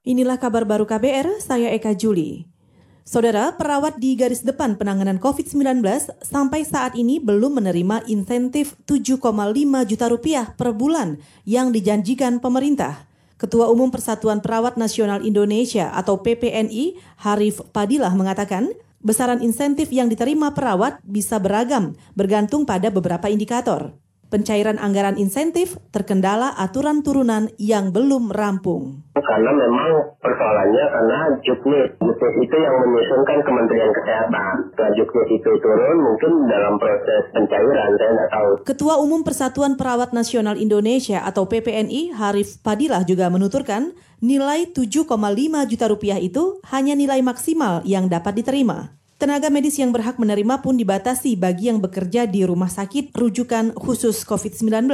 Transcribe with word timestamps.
Inilah 0.00 0.40
kabar 0.40 0.64
baru 0.64 0.88
KBR, 0.88 1.44
saya 1.44 1.76
Eka 1.76 1.92
Juli. 1.92 2.48
Saudara, 3.04 3.52
perawat 3.52 4.00
di 4.00 4.16
garis 4.16 4.40
depan 4.40 4.80
penanganan 4.80 5.20
COVID-19 5.20 5.84
sampai 6.24 6.64
saat 6.64 6.96
ini 6.96 7.20
belum 7.20 7.60
menerima 7.60 8.08
insentif 8.08 8.80
7,5 8.88 9.20
juta 9.84 10.06
rupiah 10.08 10.56
per 10.56 10.72
bulan 10.72 11.20
yang 11.44 11.68
dijanjikan 11.68 12.40
pemerintah. 12.40 13.04
Ketua 13.36 13.68
Umum 13.68 13.92
Persatuan 13.92 14.40
Perawat 14.40 14.80
Nasional 14.80 15.20
Indonesia 15.20 15.92
atau 15.92 16.24
PPNI, 16.24 16.96
Harif 17.20 17.60
Padilah 17.68 18.16
mengatakan, 18.16 18.72
besaran 19.04 19.44
insentif 19.44 19.92
yang 19.92 20.08
diterima 20.08 20.56
perawat 20.56 20.96
bisa 21.04 21.36
beragam, 21.36 21.92
bergantung 22.16 22.64
pada 22.64 22.88
beberapa 22.88 23.28
indikator 23.28 23.92
pencairan 24.30 24.78
anggaran 24.78 25.18
insentif 25.18 25.76
terkendala 25.90 26.54
aturan 26.56 27.02
turunan 27.02 27.50
yang 27.58 27.90
belum 27.90 28.30
rampung. 28.30 29.02
Karena 29.18 29.50
memang 29.52 30.16
persoalannya 30.22 30.84
karena 30.90 31.18
juknis, 31.44 31.92
juknis 31.98 32.34
itu 32.40 32.56
yang 32.56 32.74
menyusunkan 32.80 33.38
Kementerian 33.44 33.92
Kesehatan. 33.92 34.54
Setelah 34.72 34.92
juknis 34.96 35.28
itu 35.34 35.50
turun, 35.60 35.98
mungkin 36.00 36.32
dalam 36.46 36.74
proses 36.78 37.22
pencairan, 37.34 37.90
saya 37.98 38.10
tidak 38.16 38.30
tahu. 38.32 38.50
Ketua 38.64 38.94
Umum 39.02 39.20
Persatuan 39.26 39.74
Perawat 39.74 40.14
Nasional 40.16 40.56
Indonesia 40.56 41.20
atau 41.26 41.44
PPNI, 41.50 42.14
Harif 42.16 42.62
Padilah 42.62 43.04
juga 43.04 43.28
menuturkan, 43.28 43.92
nilai 44.22 44.70
7,5 44.72 45.10
juta 45.68 45.86
rupiah 45.90 46.18
itu 46.22 46.62
hanya 46.70 46.94
nilai 46.94 47.20
maksimal 47.20 47.82
yang 47.84 48.06
dapat 48.06 48.40
diterima. 48.40 48.99
Tenaga 49.20 49.52
medis 49.52 49.76
yang 49.76 49.92
berhak 49.92 50.16
menerima 50.16 50.64
pun 50.64 50.80
dibatasi 50.80 51.36
bagi 51.36 51.68
yang 51.68 51.76
bekerja 51.76 52.24
di 52.24 52.40
rumah 52.48 52.72
sakit 52.72 53.12
rujukan 53.12 53.76
khusus 53.76 54.24
COVID-19, 54.24 54.88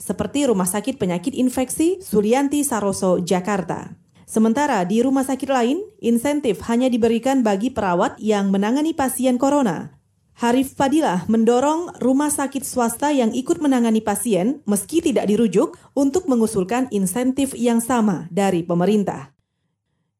seperti 0.00 0.48
Rumah 0.48 0.64
Sakit 0.64 0.96
Penyakit 0.96 1.36
Infeksi 1.36 2.00
Sulianti 2.00 2.64
Saroso, 2.64 3.20
Jakarta. 3.20 3.92
Sementara 4.24 4.80
di 4.88 5.04
rumah 5.04 5.20
sakit 5.20 5.52
lain, 5.52 5.84
insentif 6.00 6.64
hanya 6.64 6.88
diberikan 6.88 7.44
bagi 7.44 7.68
perawat 7.68 8.16
yang 8.16 8.48
menangani 8.48 8.96
pasien 8.96 9.36
corona. 9.36 10.00
Harif 10.40 10.72
Fadilah 10.72 11.28
mendorong 11.28 12.00
rumah 12.00 12.32
sakit 12.32 12.64
swasta 12.64 13.12
yang 13.12 13.36
ikut 13.36 13.60
menangani 13.60 14.00
pasien 14.00 14.64
meski 14.64 15.04
tidak 15.04 15.28
dirujuk 15.28 15.76
untuk 15.92 16.24
mengusulkan 16.24 16.88
insentif 16.88 17.52
yang 17.52 17.84
sama 17.84 18.32
dari 18.32 18.64
pemerintah. 18.64 19.36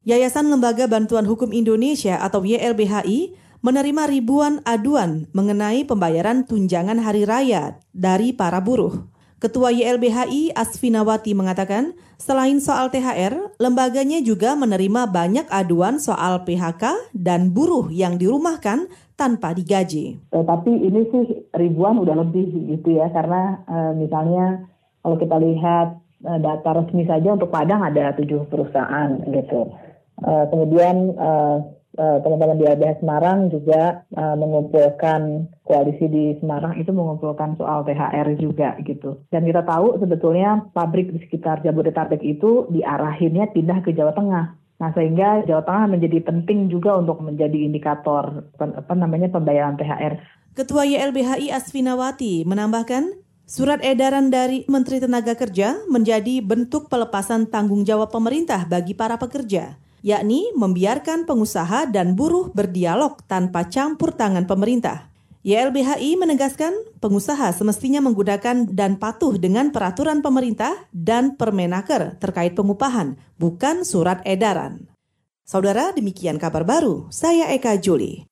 Yayasan 0.09 0.49
Lembaga 0.49 0.89
Bantuan 0.89 1.29
Hukum 1.29 1.53
Indonesia 1.53 2.17
atau 2.17 2.41
YLBHI 2.41 3.37
menerima 3.61 4.09
ribuan 4.09 4.65
aduan 4.65 5.29
mengenai 5.37 5.85
pembayaran 5.85 6.49
tunjangan 6.49 6.97
hari 6.97 7.29
raya 7.29 7.77
dari 7.93 8.33
para 8.33 8.57
buruh. 8.65 9.05
Ketua 9.37 9.69
YLBHI 9.69 10.57
Asfinawati 10.57 11.37
mengatakan, 11.37 11.93
selain 12.17 12.57
soal 12.57 12.89
THR, 12.89 13.61
lembaganya 13.61 14.25
juga 14.25 14.57
menerima 14.57 15.13
banyak 15.13 15.45
aduan 15.53 16.01
soal 16.01 16.41
PHK 16.49 17.13
dan 17.13 17.53
buruh 17.53 17.93
yang 17.93 18.17
dirumahkan 18.17 18.89
tanpa 19.13 19.53
digaji. 19.53 20.17
Eh, 20.33 20.45
tapi 20.49 20.73
ini 20.73 21.05
sih 21.13 21.53
ribuan 21.53 22.01
udah 22.01 22.17
lebih 22.17 22.49
gitu 22.49 22.97
ya, 22.97 23.13
karena 23.13 23.61
eh, 23.69 23.93
misalnya 23.93 24.73
kalau 25.05 25.21
kita 25.21 25.37
lihat 25.37 26.01
eh, 26.25 26.39
data 26.41 26.81
resmi 26.81 27.05
saja 27.05 27.37
untuk 27.37 27.53
Padang 27.53 27.85
ada 27.85 28.17
tujuh 28.17 28.49
perusahaan 28.49 29.13
gitu. 29.29 29.88
Uh, 30.19 30.45
kemudian 30.51 31.15
uh, 31.19 31.63
teman-teman 31.99 32.63
di 32.63 32.65
LBH 32.67 33.03
Semarang 33.03 33.51
juga 33.51 34.07
uh, 34.15 34.39
mengumpulkan 34.39 35.51
koalisi 35.67 36.07
di 36.07 36.25
Semarang 36.39 36.79
itu 36.79 36.95
mengumpulkan 36.95 37.59
soal 37.59 37.83
THR 37.83 38.39
juga 38.39 38.79
gitu. 38.87 39.19
Dan 39.35 39.43
kita 39.43 39.67
tahu 39.67 39.99
sebetulnya 39.99 40.63
pabrik 40.71 41.11
di 41.11 41.19
sekitar 41.27 41.67
Jabodetabek 41.67 42.23
itu 42.23 42.71
diarahinnya 42.71 43.51
pindah 43.51 43.83
ke 43.83 43.91
Jawa 43.91 44.15
Tengah. 44.15 44.47
Nah 44.79 44.91
sehingga 44.95 45.43
Jawa 45.43 45.67
Tengah 45.67 45.87
menjadi 45.99 46.23
penting 46.23 46.71
juga 46.71 46.95
untuk 46.95 47.19
menjadi 47.19 47.67
indikator 47.67 48.47
apa 48.59 48.95
namanya 48.95 49.27
pembayaran 49.35 49.75
THR. 49.75 50.23
Ketua 50.55 50.87
YLBHI 50.87 51.51
Asfinawati 51.51 52.47
menambahkan, 52.47 53.27
Surat 53.49 53.81
edaran 53.81 54.29
dari 54.29 54.69
Menteri 54.69 55.01
Tenaga 55.01 55.33
Kerja 55.33 55.81
menjadi 55.89 56.45
bentuk 56.45 56.93
pelepasan 56.93 57.49
tanggung 57.49 57.81
jawab 57.81 58.13
pemerintah 58.13 58.69
bagi 58.69 58.93
para 58.93 59.17
pekerja 59.17 59.81
yakni 60.05 60.51
membiarkan 60.55 61.27
pengusaha 61.27 61.91
dan 61.91 62.15
buruh 62.15 62.51
berdialog 62.55 63.21
tanpa 63.27 63.67
campur 63.67 64.15
tangan 64.15 64.47
pemerintah. 64.47 65.09
YLBHI 65.47 66.19
menegaskan 66.19 66.75
pengusaha 66.99 67.55
semestinya 67.55 68.03
menggunakan 68.03 68.69
dan 68.69 68.99
patuh 68.99 69.39
dengan 69.39 69.71
peraturan 69.71 70.21
pemerintah 70.21 70.75
dan 70.91 71.39
permenaker 71.39 72.19
terkait 72.19 72.53
pengupahan, 72.59 73.17
bukan 73.39 73.87
surat 73.87 74.21
edaran. 74.27 74.91
Saudara, 75.49 75.97
demikian 75.97 76.37
kabar 76.37 76.69
baru. 76.69 77.09
Saya 77.09 77.49
Eka 77.55 77.81
Juli. 77.81 78.29